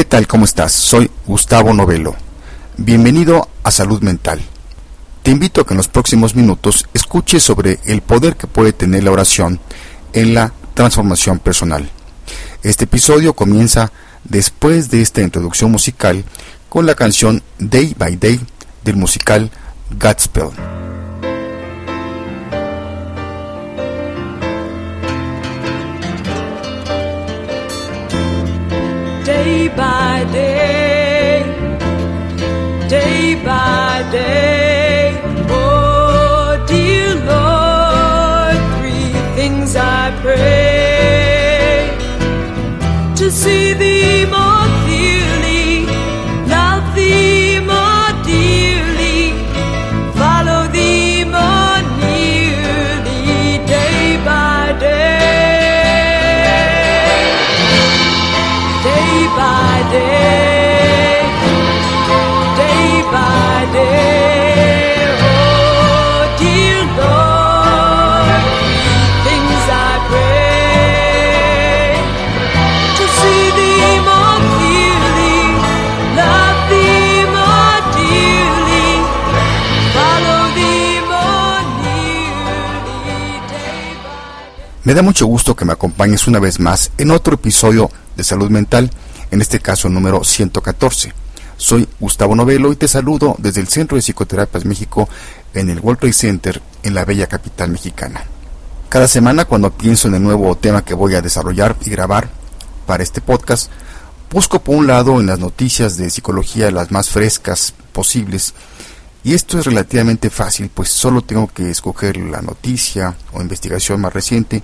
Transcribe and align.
¿qué 0.00 0.04
tal? 0.06 0.26
¿Cómo 0.26 0.46
estás? 0.46 0.72
Soy 0.72 1.10
Gustavo 1.26 1.74
Novelo. 1.74 2.16
Bienvenido 2.78 3.50
a 3.62 3.70
Salud 3.70 4.00
Mental. 4.00 4.40
Te 5.22 5.30
invito 5.30 5.60
a 5.60 5.66
que 5.66 5.74
en 5.74 5.76
los 5.76 5.88
próximos 5.88 6.34
minutos 6.34 6.88
escuches 6.94 7.42
sobre 7.42 7.80
el 7.84 8.00
poder 8.00 8.36
que 8.36 8.46
puede 8.46 8.72
tener 8.72 9.04
la 9.04 9.10
oración 9.10 9.60
en 10.14 10.32
la 10.32 10.54
transformación 10.72 11.38
personal. 11.38 11.90
Este 12.62 12.84
episodio 12.84 13.34
comienza 13.34 13.92
después 14.24 14.88
de 14.88 15.02
esta 15.02 15.20
introducción 15.20 15.70
musical 15.70 16.24
con 16.70 16.86
la 16.86 16.94
canción 16.94 17.42
Day 17.58 17.94
by 17.94 18.16
Day 18.16 18.40
del 18.82 18.96
musical 18.96 19.50
Godspell. 20.00 20.89
Day, 30.24 31.42
day 32.88 33.34
by 33.44 34.06
day. 34.10 35.20
Oh, 35.48 36.62
dear 36.68 37.14
Lord, 37.32 38.58
three 38.78 39.12
things 39.34 39.76
I 39.76 40.10
pray 40.22 41.88
to 43.16 43.30
see 43.30 43.72
Me 84.82 84.94
da 84.94 85.02
mucho 85.02 85.26
gusto 85.26 85.54
que 85.54 85.66
me 85.66 85.74
acompañes 85.74 86.26
una 86.26 86.38
vez 86.38 86.58
más 86.58 86.90
en 86.96 87.10
otro 87.10 87.34
episodio 87.34 87.90
de 88.16 88.24
Salud 88.24 88.48
Mental, 88.48 88.90
en 89.30 89.42
este 89.42 89.60
caso 89.60 89.90
número 89.90 90.24
114. 90.24 91.12
Soy 91.58 91.86
Gustavo 92.00 92.34
Novelo 92.34 92.72
y 92.72 92.76
te 92.76 92.88
saludo 92.88 93.36
desde 93.36 93.60
el 93.60 93.68
Centro 93.68 93.96
de 93.96 94.02
Psicoterapias 94.02 94.64
México 94.64 95.06
en 95.52 95.68
el 95.68 95.80
World 95.80 96.00
Trade 96.00 96.14
Center 96.14 96.62
en 96.82 96.94
la 96.94 97.04
bella 97.04 97.26
capital 97.26 97.70
mexicana. 97.70 98.24
Cada 98.88 99.06
semana 99.06 99.44
cuando 99.44 99.70
pienso 99.70 100.08
en 100.08 100.14
el 100.14 100.22
nuevo 100.22 100.56
tema 100.56 100.82
que 100.82 100.94
voy 100.94 101.14
a 101.14 101.20
desarrollar 101.20 101.76
y 101.84 101.90
grabar 101.90 102.30
para 102.86 103.02
este 103.02 103.20
podcast, 103.20 103.70
busco 104.30 104.62
por 104.62 104.76
un 104.76 104.86
lado 104.86 105.20
en 105.20 105.26
las 105.26 105.38
noticias 105.38 105.98
de 105.98 106.08
psicología 106.08 106.70
las 106.70 106.90
más 106.90 107.10
frescas 107.10 107.74
posibles 107.92 108.54
y 109.22 109.34
esto 109.34 109.58
es 109.58 109.66
relativamente 109.66 110.30
fácil, 110.30 110.70
pues 110.72 110.88
solo 110.88 111.22
tengo 111.22 111.46
que 111.48 111.70
escoger 111.70 112.16
la 112.16 112.40
noticia 112.40 113.16
o 113.32 113.42
investigación 113.42 114.00
más 114.00 114.12
reciente 114.12 114.62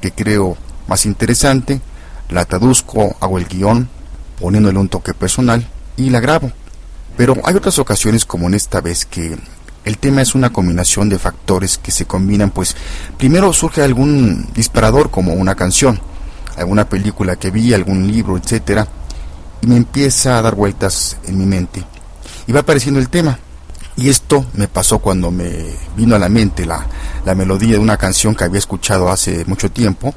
que 0.00 0.12
creo 0.12 0.56
más 0.86 1.06
interesante, 1.06 1.80
la 2.30 2.44
traduzco, 2.44 3.16
hago 3.20 3.38
el 3.38 3.46
guion, 3.46 3.88
poniéndole 4.40 4.78
un 4.78 4.88
toque 4.88 5.14
personal 5.14 5.66
y 5.96 6.10
la 6.10 6.20
grabo. 6.20 6.52
Pero 7.16 7.36
hay 7.44 7.54
otras 7.54 7.78
ocasiones 7.78 8.24
como 8.24 8.46
en 8.46 8.54
esta 8.54 8.80
vez 8.80 9.06
que 9.06 9.36
el 9.84 9.98
tema 9.98 10.22
es 10.22 10.34
una 10.34 10.52
combinación 10.52 11.08
de 11.08 11.18
factores 11.18 11.78
que 11.78 11.90
se 11.90 12.06
combinan, 12.06 12.50
pues 12.50 12.76
primero 13.16 13.52
surge 13.52 13.82
algún 13.82 14.48
disparador 14.54 15.10
como 15.10 15.32
una 15.34 15.54
canción, 15.54 16.00
alguna 16.56 16.88
película 16.88 17.36
que 17.36 17.50
vi, 17.50 17.72
algún 17.72 18.06
libro, 18.06 18.36
etcétera, 18.36 18.86
y 19.62 19.66
me 19.66 19.76
empieza 19.76 20.38
a 20.38 20.42
dar 20.42 20.54
vueltas 20.54 21.16
en 21.24 21.38
mi 21.38 21.46
mente. 21.46 21.84
Y 22.46 22.52
va 22.52 22.60
apareciendo 22.60 23.00
el 23.00 23.08
tema. 23.08 23.38
Y 23.96 24.10
esto 24.10 24.44
me 24.54 24.68
pasó 24.68 24.98
cuando 24.98 25.30
me 25.30 25.74
vino 25.96 26.16
a 26.16 26.18
la 26.18 26.28
mente 26.28 26.66
la, 26.66 26.86
la 27.24 27.34
melodía 27.34 27.72
de 27.72 27.78
una 27.78 27.96
canción 27.96 28.34
que 28.34 28.44
había 28.44 28.58
escuchado 28.58 29.10
hace 29.10 29.44
mucho 29.46 29.70
tiempo 29.70 30.14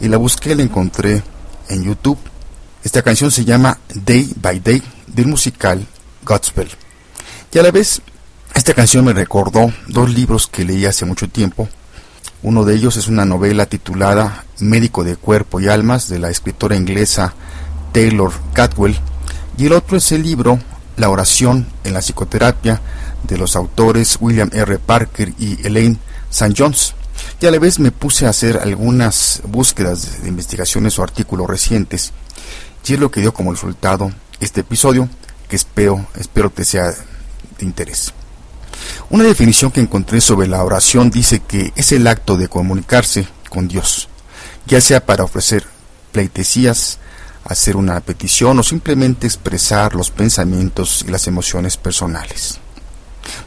y 0.00 0.08
la 0.08 0.18
busqué 0.18 0.54
la 0.54 0.62
encontré 0.62 1.22
en 1.68 1.84
YouTube. 1.84 2.18
Esta 2.82 3.00
canción 3.02 3.30
se 3.30 3.44
llama 3.44 3.78
Day 3.94 4.30
by 4.36 4.60
Day 4.60 4.82
del 5.06 5.26
musical 5.26 5.86
Godspell. 6.22 6.68
Y 7.50 7.58
a 7.58 7.62
la 7.62 7.70
vez, 7.70 8.02
esta 8.54 8.74
canción 8.74 9.04
me 9.04 9.12
recordó 9.12 9.72
dos 9.88 10.12
libros 10.12 10.46
que 10.46 10.64
leí 10.64 10.84
hace 10.84 11.06
mucho 11.06 11.28
tiempo. 11.28 11.68
Uno 12.42 12.64
de 12.64 12.74
ellos 12.74 12.96
es 12.96 13.08
una 13.08 13.24
novela 13.24 13.64
titulada 13.64 14.44
Médico 14.58 15.02
de 15.02 15.16
Cuerpo 15.16 15.60
y 15.60 15.68
Almas 15.68 16.08
de 16.08 16.18
la 16.18 16.28
escritora 16.28 16.76
inglesa 16.76 17.32
Taylor 17.92 18.32
Catwell. 18.52 18.98
Y 19.56 19.66
el 19.66 19.72
otro 19.72 19.96
es 19.96 20.12
el 20.12 20.22
libro 20.22 20.58
La 20.96 21.08
oración 21.08 21.66
en 21.84 21.92
la 21.92 22.00
psicoterapia 22.00 22.80
de 23.24 23.38
los 23.38 23.56
autores 23.56 24.16
William 24.20 24.50
R. 24.52 24.78
Parker 24.78 25.32
y 25.38 25.66
Elaine 25.66 25.98
St. 26.30 26.54
Jones. 26.56 26.94
Y 27.40 27.46
a 27.46 27.50
la 27.50 27.58
vez 27.58 27.78
me 27.78 27.90
puse 27.90 28.26
a 28.26 28.30
hacer 28.30 28.58
algunas 28.58 29.42
búsquedas 29.46 30.22
de 30.22 30.28
investigaciones 30.28 30.98
o 30.98 31.02
artículos 31.02 31.48
recientes. 31.48 32.12
Y 32.86 32.94
es 32.94 33.00
lo 33.00 33.10
que 33.10 33.20
dio 33.20 33.32
como 33.32 33.52
resultado 33.52 34.12
este 34.40 34.60
episodio 34.60 35.08
que 35.48 35.56
espero, 35.56 36.06
espero 36.16 36.52
que 36.54 36.64
sea 36.64 36.90
de 36.90 37.64
interés. 37.64 38.12
Una 39.10 39.24
definición 39.24 39.70
que 39.70 39.80
encontré 39.80 40.20
sobre 40.20 40.48
la 40.48 40.62
oración 40.64 41.10
dice 41.10 41.40
que 41.40 41.72
es 41.76 41.92
el 41.92 42.06
acto 42.06 42.36
de 42.36 42.48
comunicarse 42.48 43.26
con 43.48 43.68
Dios, 43.68 44.08
ya 44.66 44.80
sea 44.80 45.04
para 45.04 45.24
ofrecer 45.24 45.64
pleitesías, 46.12 46.98
hacer 47.44 47.76
una 47.76 48.00
petición 48.00 48.58
o 48.58 48.62
simplemente 48.62 49.26
expresar 49.26 49.94
los 49.94 50.10
pensamientos 50.10 51.04
y 51.06 51.10
las 51.10 51.26
emociones 51.26 51.76
personales. 51.76 52.58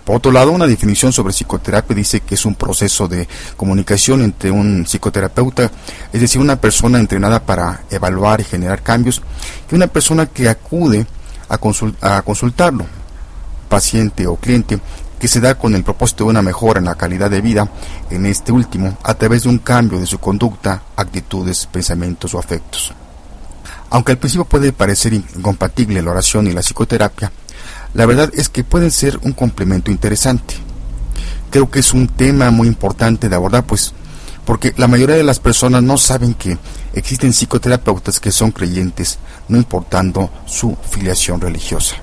Por 0.04 0.16
otro 0.16 0.32
lado, 0.32 0.52
una 0.52 0.66
definición 0.66 1.14
sobre 1.14 1.34
psicoterapia 1.34 1.96
dice 1.96 2.22
que 2.22 2.36
es 2.36 2.46
un 2.46 2.56
proceso 2.56 3.08
de 3.08 3.28
comunicación 3.56 4.24
entre 4.24 4.50
un 4.50 4.86
psicoterapeuta, 4.86 5.70
es 6.12 6.22
decir, 6.22 6.42
una 6.42 6.60
persona 6.60 7.00
entrenada 7.00 7.46
para 7.46 7.84
evaluar 7.92 8.42
y 8.42 8.44
generar 8.44 8.82
cambios, 8.82 9.22
y 9.72 9.76
una 9.76 9.88
persona 9.88 10.26
que 10.26 10.50
acude 10.50 11.06
a, 11.50 11.60
consul- 11.60 11.96
a 12.02 12.22
consultarlo, 12.24 12.88
paciente 13.70 14.26
o 14.26 14.38
cliente, 14.38 14.80
que 15.20 15.28
se 15.28 15.40
da 15.40 15.56
con 15.56 15.76
el 15.76 15.84
propósito 15.84 16.24
de 16.24 16.30
una 16.32 16.42
mejora 16.42 16.80
en 16.80 16.86
la 16.86 16.96
calidad 16.96 17.30
de 17.30 17.42
vida 17.42 17.68
en 18.10 18.26
este 18.26 18.52
último 18.52 18.98
a 19.04 19.16
través 19.16 19.44
de 19.44 19.50
un 19.50 19.58
cambio 19.60 20.00
de 20.00 20.06
su 20.06 20.20
conducta, 20.20 20.84
actitudes, 20.96 21.68
pensamientos 21.68 22.34
o 22.34 22.40
afectos. 22.40 22.94
Aunque 23.90 24.12
al 24.12 24.18
principio 24.18 24.46
puede 24.46 24.74
parecer 24.74 25.14
incompatible 25.14 26.02
la 26.02 26.12
oración 26.12 26.48
y 26.48 26.52
la 26.52 26.62
psicoterapia, 26.62 27.32
la 27.94 28.06
verdad 28.06 28.32
es 28.34 28.50
que 28.50 28.64
pueden 28.64 28.92
ser 28.92 29.18
un 29.24 29.32
complemento 29.32 29.92
interesante. 29.92 30.56
Creo 31.50 31.70
que 31.72 31.80
es 31.80 31.94
un 31.94 32.08
tema 32.08 32.52
muy 32.52 32.68
importante 32.68 33.30
de 33.30 33.36
abordar, 33.36 33.66
pues, 33.66 33.94
porque 34.46 34.74
la 34.78 34.88
mayoría 34.88 35.16
de 35.16 35.24
las 35.24 35.40
personas 35.40 35.84
no 35.84 35.98
saben 35.98 36.34
que 36.34 36.58
existen 36.94 37.34
psicoterapeutas 37.34 38.20
que 38.20 38.32
son 38.32 38.52
creyentes, 38.52 39.20
no 39.48 39.58
importando 39.58 40.30
su 40.46 40.78
filiación 40.90 41.40
religiosa. 41.40 41.96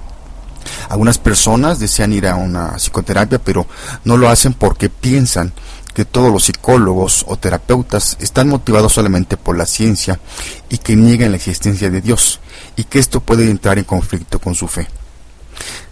Algunas 0.89 1.19
personas 1.19 1.79
desean 1.79 2.13
ir 2.13 2.27
a 2.27 2.37
una 2.37 2.77
psicoterapia, 2.79 3.39
pero 3.39 3.67
no 4.05 4.17
lo 4.17 4.29
hacen 4.29 4.55
porque 4.55 4.89
piensan 4.89 5.53
que 5.95 6.05
todos 6.05 6.31
los 6.33 6.45
psicólogos 6.45 7.25
o 7.29 7.37
terapeutas 7.37 8.17
están 8.21 8.49
motivados 8.49 8.93
solamente 8.93 9.37
por 9.37 9.57
la 9.57 9.65
ciencia 9.65 10.21
y 10.69 10.79
que 10.79 10.97
niegan 10.97 11.31
la 11.31 11.37
existencia 11.37 11.89
de 11.89 12.01
Dios 12.01 12.41
y 12.77 12.85
que 12.85 12.99
esto 12.99 13.21
puede 13.21 13.49
entrar 13.49 13.79
en 13.79 13.85
conflicto 13.85 14.41
con 14.41 14.55
su 14.55 14.67
fe. 14.67 14.89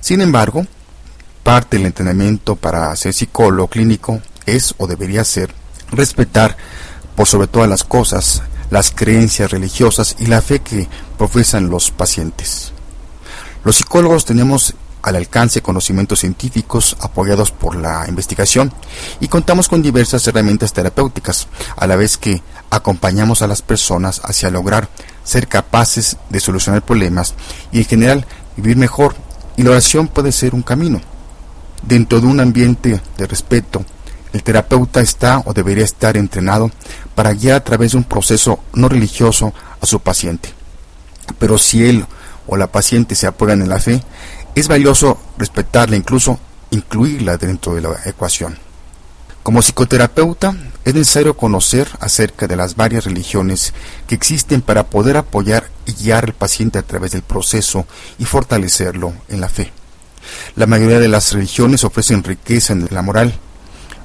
Sin 0.01 0.21
embargo, 0.21 0.67
parte 1.45 1.77
del 1.77 1.87
entrenamiento 1.87 2.57
para 2.57 2.95
ser 2.97 3.15
psicólogo 3.15 3.69
clínico 3.69 4.21
es 4.45 4.75
o 4.79 4.87
debería 4.87 5.25
ser 5.25 5.55
respetar 5.91 6.57
por 7.15 7.29
sobre 7.29 7.47
todas 7.47 7.69
las 7.69 7.85
cosas 7.85 8.43
las 8.71 8.91
creencias 8.91 9.51
religiosas 9.51 10.17
y 10.19 10.27
la 10.27 10.41
fe 10.41 10.61
que 10.61 10.89
profesan 11.19 11.69
los 11.69 11.91
pacientes. 11.91 12.73
Los 13.65 13.77
psicólogos 13.77 14.25
tenemos 14.25 14.75
al 15.03 15.17
alcance 15.17 15.63
conocimientos 15.63 16.21
científicos 16.21 16.97
apoyados 17.01 17.51
por 17.51 17.77
la 17.77 18.07
investigación 18.09 18.73
y 19.21 19.29
contamos 19.29 19.69
con 19.69 19.83
diversas 19.83 20.27
herramientas 20.27 20.73
terapéuticas, 20.73 21.49
a 21.77 21.87
la 21.87 21.97
vez 21.97 22.17
que 22.17 22.43
acompañamos 22.71 23.43
a 23.43 23.47
las 23.47 23.63
personas 23.63 24.21
hacia 24.25 24.51
lograr 24.51 24.89
ser 25.25 25.49
capaces 25.49 26.17
de 26.31 26.41
solucionar 26.41 26.83
problemas 26.83 27.35
y 27.73 27.79
en 27.79 27.85
general 27.85 28.27
vivir 28.57 28.77
mejor 28.77 29.15
y 29.57 29.63
la 29.63 29.71
oración 29.71 30.09
puede 30.09 30.33
ser 30.33 30.55
un 30.55 30.63
camino. 30.63 31.01
Dentro 31.83 32.21
de 32.21 32.27
un 32.27 32.41
ambiente 32.41 33.01
de 33.17 33.27
respeto, 33.27 33.85
el 34.33 34.43
terapeuta 34.43 35.01
está 35.01 35.43
o 35.45 35.53
debería 35.53 35.85
estar 35.85 36.17
entrenado 36.17 36.71
para 37.15 37.33
guiar 37.35 37.57
a 37.57 37.65
través 37.65 37.93
de 37.93 37.99
un 37.99 38.05
proceso 38.05 38.61
no 38.73 38.89
religioso 38.89 39.53
a 39.81 39.87
su 39.87 40.01
paciente. 40.01 40.51
Pero 41.39 41.59
si 41.59 41.85
él 41.85 42.07
o 42.47 42.57
la 42.57 42.69
paciente 42.69 43.15
se 43.15 43.27
apoyan 43.27 43.63
en 43.63 43.69
la 43.69 43.79
fe, 43.79 44.03
es 44.55 44.69
valioso 44.69 45.19
respetarla, 45.39 45.97
incluso 45.97 46.39
incluirla 46.71 47.37
dentro 47.37 47.75
de 47.75 47.83
la 47.83 47.97
ecuación. 48.05 48.59
Como 49.43 49.61
psicoterapeuta, 49.61 50.55
es 50.85 50.95
necesario 50.95 51.37
conocer 51.37 51.89
acerca 52.01 52.47
de 52.47 52.57
las 52.57 52.77
varias 52.77 53.05
religiones 53.05 53.73
que 54.07 54.15
existen 54.15 54.63
para 54.63 54.85
poder 54.85 55.17
apoyar 55.17 55.71
y 55.87 55.93
guiar 55.93 56.25
al 56.25 56.33
paciente 56.33 56.79
a 56.79 56.83
través 56.83 57.13
del 57.13 57.23
proceso 57.23 57.87
y 58.19 58.25
fortalecerlo 58.25 59.13
en 59.29 59.41
la 59.41 59.49
fe. 59.49 59.73
La 60.55 60.67
mayoría 60.67 61.01
de 61.01 61.09
las 61.09 61.33
religiones 61.33 61.85
ofrecen 61.85 62.23
riqueza 62.23 62.73
en 62.73 62.89
la 62.91 63.03
moral, 63.03 63.35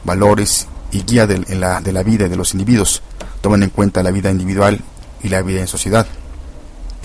valores 0.03 0.67
y 0.91 1.03
guía 1.03 1.27
de, 1.27 1.39
la, 1.55 1.81
de 1.81 1.91
la 1.91 2.03
vida 2.03 2.27
de 2.27 2.35
los 2.35 2.53
individuos, 2.53 3.01
toman 3.41 3.63
en 3.63 3.69
cuenta 3.69 4.03
la 4.03 4.11
vida 4.11 4.31
individual 4.31 4.81
y 5.21 5.29
la 5.29 5.41
vida 5.41 5.61
en 5.61 5.67
sociedad. 5.67 6.07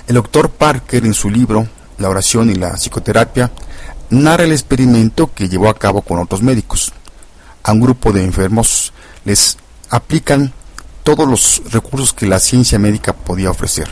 El 0.07 0.15
doctor 0.15 0.51
Parker 0.51 1.05
en 1.05 1.15
su 1.15 1.29
libro 1.29 1.67
La 2.03 2.09
oración 2.09 2.51
y 2.51 2.57
la 2.57 2.75
psicoterapia 2.75 3.53
narra 4.11 4.43
el 4.43 4.51
experimento 4.51 5.33
que 5.33 5.49
llevó 5.49 5.69
a 5.69 5.79
cabo 5.79 6.03
con 6.03 6.19
otros 6.19 6.43
médicos. 6.43 6.93
A 7.63 7.71
un 7.71 7.81
grupo 7.81 8.13
de 8.13 8.25
enfermos 8.25 8.93
les 9.25 9.57
aplican 9.89 10.53
todos 11.05 11.29
los 11.29 11.63
recursos 11.71 12.13
que 12.13 12.27
la 12.27 12.41
ciencia 12.41 12.81
médica 12.81 13.13
podía 13.13 13.53
ofrecer. 13.53 13.89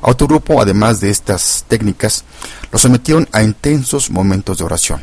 A 0.00 0.08
otro 0.08 0.28
grupo, 0.28 0.62
además 0.62 1.00
de 1.00 1.10
estas 1.10 1.64
técnicas, 1.66 2.24
lo 2.70 2.78
sometieron 2.78 3.28
a 3.32 3.42
intensos 3.42 4.08
momentos 4.08 4.58
de 4.58 4.64
oración. 4.64 5.02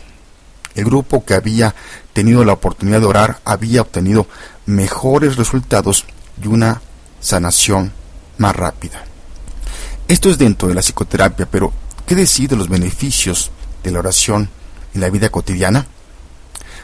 El 0.75 0.85
grupo 0.85 1.25
que 1.25 1.33
había 1.33 1.75
tenido 2.13 2.45
la 2.45 2.53
oportunidad 2.53 3.01
de 3.01 3.07
orar 3.07 3.41
había 3.43 3.81
obtenido 3.81 4.27
mejores 4.65 5.35
resultados 5.35 6.05
y 6.41 6.47
una 6.47 6.81
sanación 7.19 7.91
más 8.37 8.55
rápida. 8.55 9.03
Esto 10.07 10.29
es 10.29 10.37
dentro 10.37 10.69
de 10.69 10.75
la 10.75 10.81
psicoterapia, 10.81 11.45
pero 11.51 11.73
¿qué 12.05 12.15
decir 12.15 12.49
de 12.49 12.55
los 12.55 12.69
beneficios 12.69 13.51
de 13.83 13.91
la 13.91 13.99
oración 13.99 14.49
en 14.93 15.01
la 15.01 15.09
vida 15.09 15.29
cotidiana? 15.29 15.87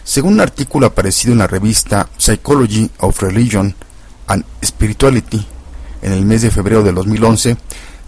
Según 0.03 0.33
un 0.33 0.41
artículo 0.41 0.87
aparecido 0.87 1.33
en 1.33 1.39
la 1.39 1.47
revista 1.47 2.09
Psychology 2.17 2.89
of 2.99 3.21
Religion 3.21 3.75
and 4.27 4.43
Spirituality 4.63 5.45
en 6.01 6.13
el 6.13 6.25
mes 6.25 6.41
de 6.41 6.49
febrero 6.49 6.81
de 6.81 6.91
2011, 6.91 7.57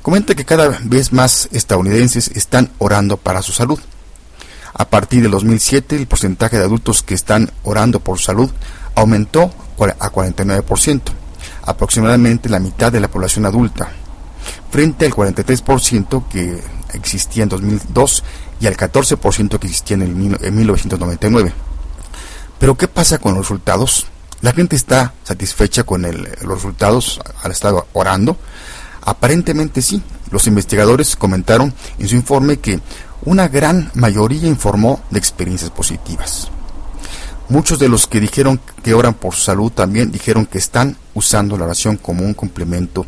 comenta 0.01 0.33
que 0.33 0.45
cada 0.45 0.80
vez 0.83 1.13
más 1.13 1.48
estadounidenses 1.51 2.30
están 2.30 2.71
orando 2.80 3.18
para 3.18 3.44
su 3.44 3.51
salud. 3.51 3.80
A 4.74 4.86
partir 4.86 5.21
de 5.21 5.30
2007, 5.30 5.95
el 5.95 6.07
porcentaje 6.07 6.57
de 6.57 6.63
adultos 6.63 7.04
que 7.04 7.13
están 7.13 7.51
orando 7.63 8.00
por 8.00 8.19
salud 8.19 8.50
aumentó 8.95 9.54
a 10.00 10.12
49%, 10.12 11.01
aproximadamente 11.65 12.50
la 12.50 12.60
mitad 12.60 12.92
de 12.92 13.00
la 13.00 13.07
población 13.07 13.45
adulta, 13.45 13.89
frente 14.71 15.06
al 15.06 15.12
43% 15.12 16.27
que 16.27 16.60
existía 16.93 17.43
en 17.43 17.49
2002 17.49 18.23
y 18.59 18.67
al 18.67 18.77
14% 18.77 19.59
que 19.59 19.67
existía 19.67 19.95
en, 19.95 20.37
en 20.39 20.55
1999. 20.55 21.53
Pero 22.59 22.77
¿qué 22.77 22.87
pasa 22.87 23.17
con 23.17 23.33
los 23.33 23.43
resultados? 23.43 24.07
La 24.41 24.51
gente 24.51 24.75
está 24.75 25.13
satisfecha 25.23 25.83
con 25.83 26.01
los 26.01 26.55
resultados 26.55 27.19
al 27.41 27.51
estar 27.51 27.73
orando. 27.93 28.37
Aparentemente 29.01 29.81
sí. 29.81 30.01
Los 30.31 30.47
investigadores 30.47 31.15
comentaron 31.15 31.73
en 31.99 32.07
su 32.07 32.15
informe 32.15 32.57
que 32.57 32.79
una 33.23 33.47
gran 33.47 33.91
mayoría 33.93 34.47
informó 34.47 35.01
de 35.11 35.19
experiencias 35.19 35.71
positivas. 35.71 36.49
Muchos 37.49 37.79
de 37.79 37.87
los 37.87 38.07
que 38.07 38.19
dijeron 38.19 38.59
que 38.83 38.93
oran 38.93 39.13
por 39.13 39.33
su 39.33 39.41
salud 39.41 39.71
también 39.71 40.11
dijeron 40.11 40.45
que 40.45 40.57
están 40.57 40.97
usando 41.13 41.57
la 41.57 41.65
oración 41.65 41.97
como 41.97 42.25
un 42.25 42.33
complemento 42.33 43.05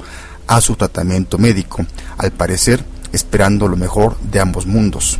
a 0.47 0.61
su 0.61 0.75
tratamiento 0.75 1.37
médico, 1.37 1.85
al 2.17 2.31
parecer 2.31 2.85
esperando 3.15 3.67
lo 3.67 3.77
mejor 3.77 4.17
de 4.19 4.39
ambos 4.39 4.65
mundos. 4.65 5.19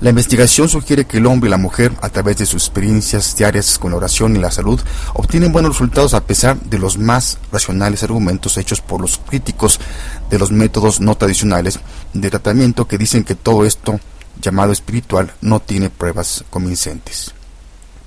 La 0.00 0.10
investigación 0.10 0.68
sugiere 0.68 1.06
que 1.06 1.16
el 1.16 1.26
hombre 1.26 1.48
y 1.48 1.50
la 1.50 1.56
mujer, 1.56 1.90
a 2.02 2.10
través 2.10 2.36
de 2.36 2.44
sus 2.44 2.64
experiencias 2.64 3.34
diarias 3.34 3.78
con 3.78 3.92
la 3.92 3.96
oración 3.96 4.36
y 4.36 4.38
la 4.38 4.50
salud, 4.50 4.78
obtienen 5.14 5.52
buenos 5.52 5.72
resultados 5.72 6.12
a 6.12 6.26
pesar 6.26 6.60
de 6.60 6.78
los 6.78 6.98
más 6.98 7.38
racionales 7.50 8.02
argumentos 8.02 8.58
hechos 8.58 8.82
por 8.82 9.00
los 9.00 9.16
críticos 9.16 9.80
de 10.28 10.38
los 10.38 10.52
métodos 10.52 11.00
no 11.00 11.14
tradicionales 11.14 11.80
de 12.12 12.28
tratamiento 12.28 12.86
que 12.86 12.98
dicen 12.98 13.24
que 13.24 13.34
todo 13.34 13.64
esto, 13.64 13.98
llamado 14.42 14.70
espiritual, 14.72 15.32
no 15.40 15.60
tiene 15.60 15.88
pruebas 15.88 16.44
convincentes. 16.50 17.32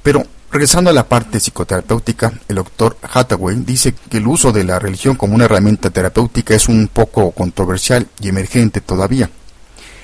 Pero, 0.04 0.28
regresando 0.52 0.90
a 0.90 0.94
la 0.94 1.08
parte 1.08 1.40
psicoterapéutica, 1.40 2.34
el 2.48 2.56
doctor 2.56 2.98
Hathaway 3.02 3.56
dice 3.58 3.94
que 3.94 4.18
el 4.18 4.28
uso 4.28 4.52
de 4.52 4.64
la 4.64 4.80
religión 4.80 5.16
como 5.16 5.36
una 5.36 5.46
herramienta 5.46 5.90
terapéutica 5.90 6.56
es 6.56 6.68
un 6.68 6.88
poco 6.88 7.32
controversial 7.32 8.08
y 8.20 8.30
emergente 8.30 8.82
todavía 8.82 9.30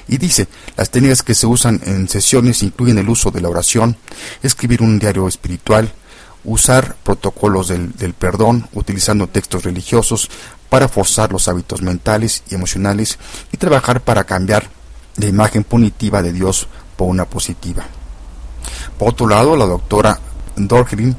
y 0.07 0.17
dice, 0.17 0.47
las 0.77 0.89
técnicas 0.89 1.23
que 1.23 1.35
se 1.35 1.47
usan 1.47 1.81
en 1.85 2.07
sesiones 2.07 2.63
incluyen 2.63 2.97
el 2.97 3.09
uso 3.09 3.31
de 3.31 3.41
la 3.41 3.49
oración, 3.49 3.97
escribir 4.43 4.81
un 4.81 4.99
diario 4.99 5.27
espiritual, 5.27 5.91
usar 6.43 6.95
protocolos 7.03 7.69
del, 7.69 8.13
perdón, 8.13 8.67
utilizando 8.73 9.27
textos 9.27 9.63
religiosos 9.63 10.29
para 10.69 10.87
forzar 10.87 11.31
los 11.31 11.47
hábitos 11.47 11.81
mentales 11.81 12.43
y 12.49 12.55
emocionales 12.55 13.17
y 13.51 13.57
trabajar 13.57 14.01
para 14.01 14.25
cambiar 14.25 14.69
la 15.17 15.25
imagen 15.25 15.63
punitiva 15.63 16.21
de 16.21 16.33
Dios 16.33 16.67
por 16.97 17.07
una 17.07 17.25
positiva. 17.25 17.85
Por 18.99 19.09
otro 19.09 19.27
lado, 19.27 19.55
la 19.55 19.65
doctora 19.65 20.19
Dorgrin 20.55 21.15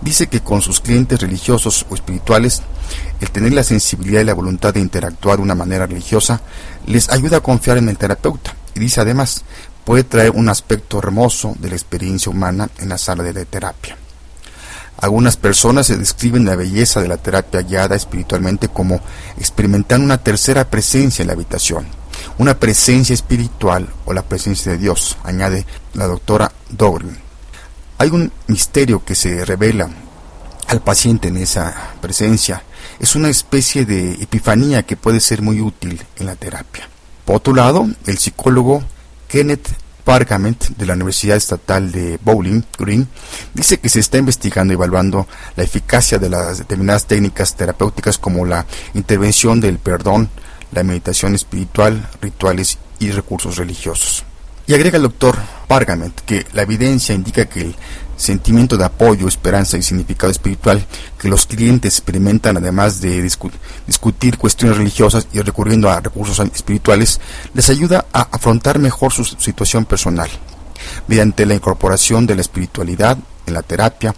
dice 0.00 0.26
que 0.26 0.40
con 0.40 0.62
sus 0.62 0.80
clientes 0.80 1.20
religiosos 1.20 1.86
o 1.88 1.94
espirituales, 1.94 2.62
el 3.20 3.30
tener 3.30 3.52
la 3.52 3.64
sensibilidad 3.64 4.20
y 4.20 4.24
la 4.24 4.34
voluntad 4.34 4.74
de 4.74 4.80
interactuar 4.80 5.36
de 5.36 5.42
una 5.42 5.54
manera 5.54 5.86
religiosa 5.86 6.40
les 6.86 7.08
ayuda 7.08 7.38
a 7.38 7.42
confiar 7.42 7.78
en 7.78 7.88
el 7.88 7.96
terapeuta. 7.96 8.54
Y 8.74 8.80
dice 8.80 9.00
además, 9.00 9.44
puede 9.84 10.04
traer 10.04 10.30
un 10.30 10.48
aspecto 10.48 10.98
hermoso 10.98 11.54
de 11.58 11.70
la 11.70 11.74
experiencia 11.74 12.30
humana 12.30 12.68
en 12.78 12.88
la 12.88 12.98
sala 12.98 13.22
de 13.22 13.44
terapia. 13.44 13.96
Algunas 14.98 15.36
personas 15.36 15.86
se 15.86 15.96
describen 15.96 16.44
la 16.44 16.54
belleza 16.54 17.00
de 17.00 17.08
la 17.08 17.16
terapia 17.16 17.62
guiada 17.62 17.96
espiritualmente 17.96 18.68
como 18.68 19.00
experimentar 19.38 20.00
una 20.00 20.18
tercera 20.18 20.70
presencia 20.70 21.22
en 21.22 21.26
la 21.28 21.34
habitación, 21.34 21.86
una 22.38 22.58
presencia 22.58 23.12
espiritual 23.12 23.88
o 24.04 24.12
la 24.12 24.22
presencia 24.22 24.72
de 24.72 24.78
Dios, 24.78 25.18
añade 25.24 25.66
la 25.94 26.06
doctora 26.06 26.52
Dogrin. 26.70 27.23
Hay 27.98 28.10
un 28.10 28.32
misterio 28.48 29.04
que 29.04 29.14
se 29.14 29.44
revela 29.44 29.88
al 30.68 30.82
paciente 30.82 31.28
en 31.28 31.36
esa 31.36 31.94
presencia 32.00 32.62
es 32.98 33.14
una 33.14 33.28
especie 33.28 33.84
de 33.84 34.12
epifanía 34.14 34.84
que 34.84 34.96
puede 34.96 35.20
ser 35.20 35.42
muy 35.42 35.60
útil 35.60 36.00
en 36.16 36.26
la 36.26 36.36
terapia. 36.36 36.88
Por 37.24 37.36
otro 37.36 37.54
lado, 37.54 37.88
el 38.06 38.18
psicólogo 38.18 38.82
Kenneth 39.28 39.68
Pargament 40.04 40.68
de 40.76 40.86
la 40.86 40.92
Universidad 40.92 41.36
Estatal 41.36 41.90
de 41.90 42.18
Bowling 42.22 42.62
Green 42.78 43.08
dice 43.54 43.78
que 43.78 43.88
se 43.88 44.00
está 44.00 44.18
investigando 44.18 44.72
y 44.72 44.76
evaluando 44.76 45.26
la 45.56 45.64
eficacia 45.64 46.18
de 46.18 46.28
las 46.28 46.58
determinadas 46.58 47.06
técnicas 47.06 47.56
terapéuticas 47.56 48.18
como 48.18 48.44
la 48.44 48.66
intervención 48.92 49.60
del 49.60 49.78
perdón, 49.78 50.28
la 50.72 50.82
meditación 50.82 51.34
espiritual, 51.34 52.10
rituales 52.20 52.78
y 52.98 53.10
recursos 53.10 53.56
religiosos. 53.56 54.24
Y 54.66 54.72
agrega 54.72 54.96
el 54.96 55.02
doctor 55.02 55.36
Pargament 55.68 56.18
que 56.20 56.46
la 56.54 56.62
evidencia 56.62 57.14
indica 57.14 57.44
que 57.44 57.60
el 57.60 57.76
sentimiento 58.16 58.76
de 58.76 58.84
apoyo, 58.84 59.28
esperanza 59.28 59.76
y 59.76 59.82
significado 59.82 60.30
espiritual 60.30 60.86
que 61.18 61.28
los 61.28 61.46
clientes 61.46 61.98
experimentan 61.98 62.56
además 62.56 63.00
de 63.00 63.20
discutir 63.20 64.38
cuestiones 64.38 64.78
religiosas 64.78 65.26
y 65.32 65.40
recurriendo 65.40 65.90
a 65.90 66.00
recursos 66.00 66.38
espirituales, 66.40 67.20
les 67.52 67.68
ayuda 67.68 68.06
a 68.12 68.22
afrontar 68.22 68.78
mejor 68.78 69.12
su 69.12 69.24
situación 69.24 69.84
personal. 69.84 70.30
Mediante 71.08 71.44
la 71.44 71.54
incorporación 71.54 72.26
de 72.26 72.36
la 72.36 72.40
espiritualidad 72.40 73.18
en 73.46 73.54
la 73.54 73.62
terapia, 73.62 74.14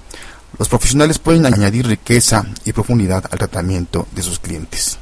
los 0.58 0.68
profesionales 0.68 1.18
pueden 1.18 1.46
añadir 1.46 1.86
riqueza 1.86 2.46
y 2.64 2.72
profundidad 2.72 3.24
al 3.30 3.38
tratamiento 3.38 4.06
de 4.12 4.22
sus 4.22 4.38
clientes. 4.38 4.98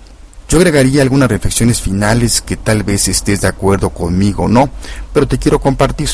Yo 0.49 0.59
agregaría 0.59 1.03
algunas 1.03 1.29
reflexiones 1.29 1.81
finales 1.81 2.43
que 2.43 2.57
tal 2.57 2.83
vez 2.83 3.09
estés 3.09 3.41
de 3.41 3.49
acuerdo 3.49 3.91
conmigo 3.91 4.45
o 4.45 4.49
no, 4.49 4.69
pero 5.13 5.27
te 5.27 5.39
quiero 5.39 5.59
compartir. 5.59 6.11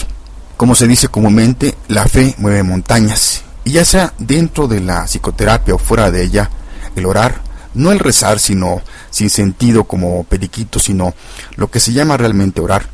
Como 0.57 0.75
se 0.75 0.87
dice 0.87 1.09
comúnmente, 1.09 1.75
la 1.89 2.07
fe 2.07 2.35
mueve 2.39 2.63
montañas. 2.63 3.43
Y 3.65 3.73
ya 3.73 3.85
sea 3.85 4.15
dentro 4.19 4.69
de 4.69 4.81
la 4.81 5.05
psicoterapia 5.07 5.75
o 5.75 5.79
fuera 5.79 6.11
de 6.11 6.23
ella, 6.23 6.51
el 6.97 7.07
orar, 7.07 7.41
no 7.75 7.93
el 7.93 7.99
rezar, 7.99 8.39
sino 8.39 8.83
sin 9.11 9.31
sentido 9.31 9.85
como 9.85 10.25
periquito, 10.25 10.79
sino 10.79 11.15
lo 11.57 11.71
que 11.71 11.81
se 11.81 11.93
llama 11.93 12.17
realmente 12.17 12.61
orar, 12.61 12.87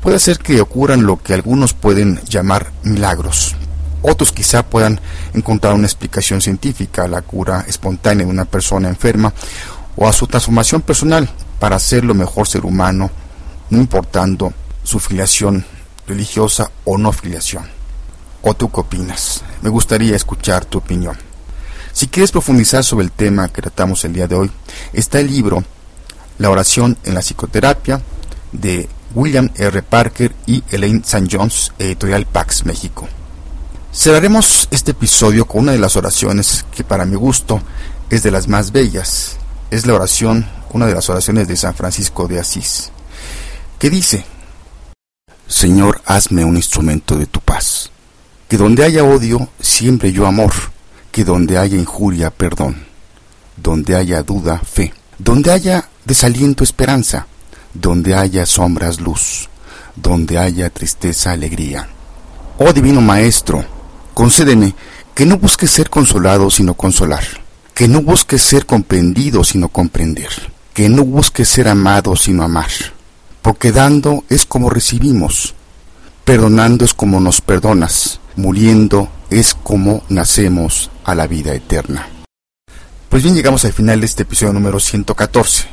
puede 0.00 0.16
hacer 0.16 0.38
que 0.38 0.60
ocurran 0.60 1.06
lo 1.06 1.22
que 1.22 1.34
algunos 1.34 1.72
pueden 1.72 2.20
llamar 2.28 2.72
milagros. 2.82 3.56
Otros 4.02 4.32
quizá 4.32 4.62
puedan 4.62 5.00
encontrar 5.32 5.72
una 5.72 5.86
explicación 5.86 6.42
científica 6.42 7.04
a 7.04 7.08
la 7.08 7.22
cura 7.22 7.64
espontánea 7.66 8.26
de 8.26 8.30
una 8.30 8.44
persona 8.44 8.90
enferma 8.90 9.32
o 9.96 10.08
a 10.08 10.12
su 10.12 10.26
transformación 10.26 10.82
personal 10.82 11.28
para 11.58 11.78
ser 11.78 12.04
lo 12.04 12.14
mejor 12.14 12.46
ser 12.46 12.64
humano, 12.64 13.10
no 13.70 13.78
importando 13.78 14.52
su 14.82 14.98
filiación 14.98 15.64
religiosa 16.06 16.70
o 16.84 16.98
no 16.98 17.12
filiación. 17.12 17.64
¿O 18.42 18.54
tú 18.54 18.70
qué 18.70 18.80
opinas? 18.80 19.42
Me 19.62 19.70
gustaría 19.70 20.14
escuchar 20.16 20.64
tu 20.64 20.78
opinión. 20.78 21.16
Si 21.92 22.08
quieres 22.08 22.32
profundizar 22.32 22.84
sobre 22.84 23.04
el 23.04 23.12
tema 23.12 23.48
que 23.48 23.62
tratamos 23.62 24.04
el 24.04 24.12
día 24.12 24.26
de 24.26 24.34
hoy, 24.34 24.50
está 24.92 25.20
el 25.20 25.28
libro 25.28 25.64
La 26.38 26.50
oración 26.50 26.98
en 27.04 27.14
la 27.14 27.20
psicoterapia 27.20 28.02
de 28.52 28.88
William 29.14 29.48
R. 29.54 29.82
Parker 29.82 30.34
y 30.46 30.62
Elaine 30.70 31.02
St. 31.04 31.28
Jones, 31.30 31.72
editorial 31.78 32.26
Pax 32.26 32.66
México. 32.66 33.08
Cerraremos 33.92 34.66
este 34.72 34.90
episodio 34.90 35.46
con 35.46 35.62
una 35.62 35.72
de 35.72 35.78
las 35.78 35.94
oraciones 35.94 36.66
que 36.74 36.82
para 36.82 37.04
mi 37.04 37.14
gusto 37.14 37.62
es 38.10 38.24
de 38.24 38.32
las 38.32 38.48
más 38.48 38.72
bellas. 38.72 39.36
Es 39.74 39.86
la 39.86 39.94
oración, 39.94 40.46
una 40.72 40.86
de 40.86 40.94
las 40.94 41.10
oraciones 41.10 41.48
de 41.48 41.56
San 41.56 41.74
Francisco 41.74 42.28
de 42.28 42.38
Asís, 42.38 42.92
que 43.76 43.90
dice, 43.90 44.24
Señor, 45.48 46.00
hazme 46.06 46.44
un 46.44 46.54
instrumento 46.54 47.16
de 47.18 47.26
tu 47.26 47.40
paz. 47.40 47.90
Que 48.46 48.56
donde 48.56 48.84
haya 48.84 49.02
odio, 49.02 49.48
siembre 49.60 50.12
yo 50.12 50.28
amor. 50.28 50.52
Que 51.10 51.24
donde 51.24 51.58
haya 51.58 51.76
injuria, 51.76 52.30
perdón. 52.30 52.84
Donde 53.56 53.96
haya 53.96 54.22
duda, 54.22 54.60
fe. 54.60 54.94
Donde 55.18 55.50
haya 55.50 55.88
desaliento, 56.04 56.62
esperanza. 56.62 57.26
Donde 57.72 58.14
haya 58.14 58.46
sombras, 58.46 59.00
luz. 59.00 59.48
Donde 59.96 60.38
haya 60.38 60.70
tristeza, 60.70 61.32
alegría. 61.32 61.88
Oh 62.58 62.72
Divino 62.72 63.00
Maestro, 63.00 63.64
concédeme 64.14 64.72
que 65.16 65.26
no 65.26 65.36
busque 65.36 65.66
ser 65.66 65.90
consolado, 65.90 66.48
sino 66.48 66.74
consolar. 66.74 67.43
Que 67.74 67.88
no 67.88 68.00
busque 68.00 68.38
ser 68.38 68.66
comprendido, 68.66 69.44
sino 69.44 69.68
comprender. 69.68 70.30
Que 70.72 70.88
no 70.88 71.04
busque 71.04 71.44
ser 71.44 71.68
amado, 71.68 72.16
sino 72.16 72.42
amar 72.42 72.70
porque 73.44 73.72
dando 73.72 74.24
es 74.30 74.46
como 74.46 74.70
recibimos, 74.70 75.54
perdonando 76.24 76.86
es 76.86 76.94
como 76.94 77.20
nos 77.20 77.42
perdonas, 77.42 78.18
muriendo 78.36 79.10
es 79.28 79.54
como 79.54 80.02
nacemos 80.08 80.90
a 81.04 81.14
la 81.14 81.26
vida 81.26 81.54
eterna. 81.54 82.08
Pues 83.10 83.22
bien, 83.22 83.34
llegamos 83.34 83.66
al 83.66 83.74
final 83.74 84.00
de 84.00 84.06
este 84.06 84.22
episodio 84.22 84.54
número 84.54 84.80
114. 84.80 85.66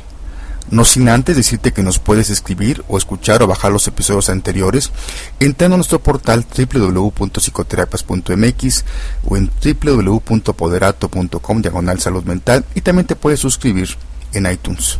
No 0.72 0.84
sin 0.86 1.10
antes 1.10 1.36
decirte 1.36 1.74
que 1.74 1.82
nos 1.82 1.98
puedes 1.98 2.30
escribir 2.30 2.82
o 2.88 2.96
escuchar 2.96 3.42
o 3.42 3.46
bajar 3.46 3.70
los 3.70 3.86
episodios 3.88 4.30
anteriores 4.30 4.90
entrando 5.38 5.74
a 5.74 5.76
nuestro 5.76 6.02
portal 6.02 6.46
www.psicoterapias.mx 6.46 8.84
o 9.28 9.36
en 9.36 9.50
www.poderato.com 9.62 11.60
diagonal 11.60 12.00
salud 12.00 12.24
mental 12.24 12.64
y 12.74 12.80
también 12.80 13.06
te 13.06 13.16
puedes 13.16 13.38
suscribir 13.38 13.90
en 14.32 14.50
iTunes. 14.50 14.98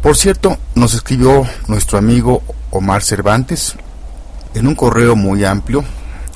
Por 0.00 0.16
cierto, 0.16 0.56
nos 0.74 0.94
escribió 0.94 1.46
nuestro 1.68 1.98
amigo 1.98 2.42
Omar 2.70 3.02
Cervantes 3.02 3.74
en 4.54 4.68
un 4.68 4.74
correo 4.74 5.16
muy 5.16 5.44
amplio, 5.44 5.84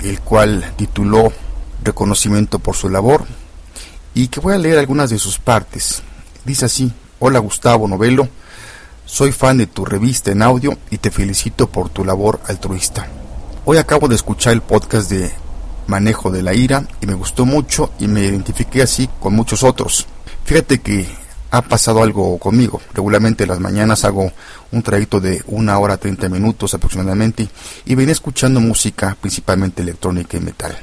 el 0.05 0.21
cual 0.21 0.75
tituló 0.77 1.33
Reconocimiento 1.83 2.59
por 2.59 2.77
su 2.77 2.91
labor, 2.91 3.25
y 4.13 4.29
que 4.29 4.41
voy 4.41 4.53
a 4.53 4.59
leer 4.59 4.79
algunas 4.79 5.09
de 5.09 5.19
sus 5.19 5.39
partes. 5.39 6.03
Dice 6.45 6.67
así, 6.67 6.93
Hola 7.23 7.39
Gustavo 7.39 7.87
Novelo, 7.87 8.31
soy 9.05 9.31
fan 9.31 9.59
de 9.59 9.67
tu 9.67 9.85
revista 9.85 10.31
en 10.31 10.41
audio 10.41 10.79
y 10.91 10.97
te 10.97 11.11
felicito 11.11 11.67
por 11.69 11.91
tu 11.91 12.03
labor 12.03 12.41
altruista. 12.47 13.09
Hoy 13.67 13.77
acabo 13.77 14.09
de 14.09 14.15
escuchar 14.15 14.55
el 14.55 14.63
podcast 14.63 15.11
de 15.11 15.31
Manejo 15.87 16.31
de 16.31 16.43
la 16.43 16.55
Ira 16.55 16.89
y 17.03 17.07
me 17.07 17.13
gustó 17.13 17.45
mucho 17.45 17.93
y 17.99 18.09
me 18.09 18.25
identifiqué 18.25 18.81
así 18.81 19.07
con 19.21 19.35
muchos 19.35 19.63
otros. 19.65 20.07
Fíjate 20.47 20.81
que 20.81 21.07
ha 21.51 21.61
pasado 21.61 22.03
algo 22.03 22.39
conmigo. 22.39 22.81
Regularmente 22.95 23.47
las 23.47 23.61
mañanas 23.61 24.07
hago 24.07 24.33
un 24.73 24.83
trayecto 24.83 25.21
de 25.21 25.43
una 25.47 25.79
hora 25.79 25.99
30 25.99 26.31
minutos 26.31 26.73
aproximadamente 26.73 27.51
y 27.85 27.97
venía 27.97 28.13
escuchando 28.13 28.61
música 28.61 29.15
principalmente 29.21 29.83
electrónica 29.83 30.39
y 30.39 30.41
metal. 30.41 30.79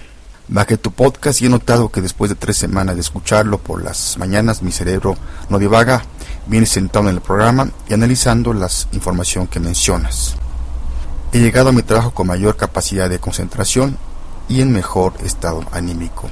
Bajé 0.50 0.78
tu 0.78 0.92
podcast 0.92 1.42
y 1.42 1.48
he 1.48 1.50
notado 1.50 1.90
que 1.90 2.00
después 2.00 2.30
de 2.30 2.36
tres 2.36 2.56
semanas 2.56 2.96
de 2.96 3.02
escucharlo 3.02 3.58
por 3.58 3.84
las 3.84 4.18
mañanas 4.18 4.62
mi 4.62 4.72
cerebro 4.72 5.18
no 5.50 5.60
divaga, 5.60 6.04
viene 6.46 6.66
sentado 6.66 7.10
en 7.10 7.16
el 7.16 7.22
programa 7.22 7.70
y 7.90 7.94
analizando 7.94 8.54
la 8.54 8.70
información 8.94 9.48
que 9.48 9.60
mencionas. 9.60 10.36
He 11.34 11.40
llegado 11.40 11.70
a 11.70 11.74
mi 11.74 11.82
trabajo 11.82 12.12
con 12.12 12.28
mayor 12.28 12.56
capacidad 12.56 13.10
de 13.10 13.20
concentración 13.20 13.98
y 14.48 14.62
en 14.62 14.72
mejor 14.72 15.16
estado 15.22 15.66
anímico. 15.74 16.30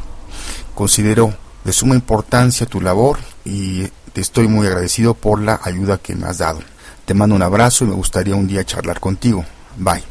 Considero 0.73 1.33
de 1.65 1.73
suma 1.73 1.95
importancia 1.95 2.65
tu 2.65 2.79
labor 2.79 3.19
y 3.43 3.83
te 4.13 4.21
estoy 4.21 4.47
muy 4.47 4.65
agradecido 4.67 5.13
por 5.13 5.41
la 5.41 5.59
ayuda 5.61 5.97
que 5.97 6.15
me 6.15 6.27
has 6.27 6.37
dado. 6.37 6.59
Te 7.03 7.13
mando 7.13 7.35
un 7.35 7.41
abrazo 7.41 7.83
y 7.83 7.89
me 7.89 7.95
gustaría 7.95 8.35
un 8.35 8.47
día 8.47 8.63
charlar 8.63 9.01
contigo. 9.01 9.43
Bye. 9.77 10.03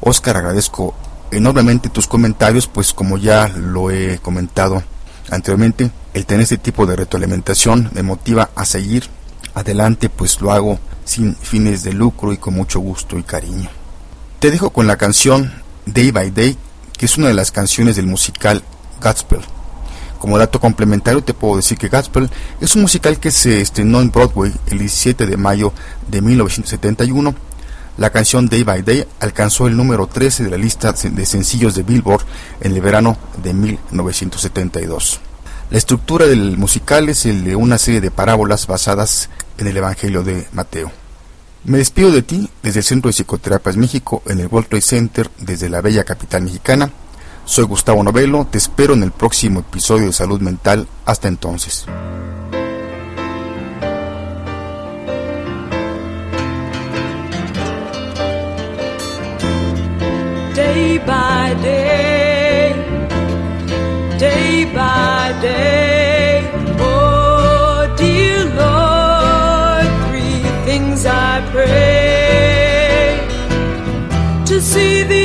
Oscar, 0.00 0.38
agradezco 0.38 0.94
enormemente 1.32 1.88
tus 1.88 2.06
comentarios, 2.06 2.66
pues 2.66 2.92
como 2.92 3.18
ya 3.18 3.48
lo 3.48 3.90
he 3.90 4.18
comentado 4.18 4.82
anteriormente, 5.30 5.90
el 6.14 6.26
tener 6.26 6.42
este 6.42 6.58
tipo 6.58 6.86
de 6.86 6.96
retroalimentación 6.96 7.90
me 7.92 8.02
motiva 8.02 8.50
a 8.54 8.64
seguir 8.64 9.08
adelante, 9.54 10.08
pues 10.08 10.40
lo 10.40 10.52
hago 10.52 10.78
sin 11.04 11.34
fines 11.34 11.82
de 11.82 11.92
lucro 11.92 12.32
y 12.32 12.36
con 12.36 12.54
mucho 12.54 12.80
gusto 12.80 13.18
y 13.18 13.22
cariño. 13.22 13.68
Te 14.38 14.50
dejo 14.50 14.70
con 14.70 14.86
la 14.86 14.96
canción 14.96 15.52
Day 15.86 16.10
by 16.10 16.30
Day, 16.30 16.56
que 16.96 17.06
es 17.06 17.18
una 17.18 17.28
de 17.28 17.34
las 17.34 17.50
canciones 17.50 17.96
del 17.96 18.06
musical 18.06 18.62
Godspell 19.02 19.42
como 20.22 20.38
dato 20.38 20.60
complementario 20.60 21.20
te 21.24 21.34
puedo 21.34 21.56
decir 21.56 21.76
que 21.76 21.88
Gaspel 21.88 22.30
es 22.60 22.76
un 22.76 22.82
musical 22.82 23.18
que 23.18 23.32
se 23.32 23.60
estrenó 23.60 24.00
en 24.00 24.12
Broadway 24.12 24.52
el 24.70 24.78
17 24.78 25.26
de 25.26 25.36
mayo 25.36 25.72
de 26.08 26.22
1971. 26.22 27.34
La 27.98 28.10
canción 28.10 28.48
Day 28.48 28.62
by 28.62 28.82
Day 28.82 29.06
alcanzó 29.20 29.66
el 29.66 29.76
número 29.76 30.06
13 30.06 30.44
de 30.44 30.50
la 30.50 30.56
lista 30.56 30.92
de 30.92 31.26
sencillos 31.26 31.74
de 31.74 31.82
Billboard 31.82 32.24
en 32.60 32.74
el 32.74 32.80
verano 32.80 33.16
de 33.42 33.52
1972. 33.52 35.20
La 35.70 35.78
estructura 35.78 36.26
del 36.26 36.56
musical 36.58 37.08
es 37.08 37.26
el 37.26 37.44
de 37.44 37.56
una 37.56 37.78
serie 37.78 38.00
de 38.00 38.10
parábolas 38.10 38.66
basadas 38.66 39.28
en 39.58 39.66
el 39.66 39.76
Evangelio 39.76 40.22
de 40.22 40.46
Mateo. 40.52 40.90
Me 41.64 41.78
despido 41.78 42.10
de 42.10 42.22
ti 42.22 42.50
desde 42.62 42.80
el 42.80 42.84
Centro 42.84 43.08
de 43.08 43.12
Psicoterapias 43.12 43.76
México 43.76 44.22
en 44.26 44.40
el 44.40 44.48
World 44.48 44.68
Trade 44.68 44.82
Center 44.82 45.30
desde 45.38 45.68
la 45.68 45.80
bella 45.80 46.04
capital 46.04 46.42
mexicana 46.42 46.90
soy 47.44 47.64
Gustavo 47.64 48.02
Novelo, 48.04 48.46
te 48.48 48.58
espero 48.58 48.94
en 48.94 49.02
el 49.02 49.10
próximo 49.10 49.60
episodio 49.60 50.06
de 50.06 50.12
Salud 50.12 50.40
Mental. 50.40 50.86
Hasta 51.04 51.28
entonces. 51.28 51.86
Day, 65.40 66.50
oh 66.78 67.92
dear 67.96 68.44
Lord, 68.62 69.86
three 70.08 70.42
things 70.64 71.06
I 71.06 71.40
pray 71.50 73.18
to 74.46 74.60
see 74.60 75.02
thee. 75.04 75.21